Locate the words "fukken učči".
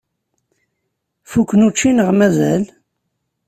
1.29-1.89